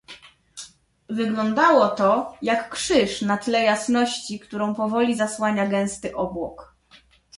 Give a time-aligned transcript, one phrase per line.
[1.09, 6.75] "Wyglądało to, jak krzyż na tle jasności, którą powoli zasłania gęsty obłok."